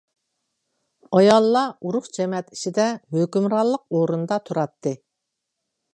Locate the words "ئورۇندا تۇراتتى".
3.99-4.99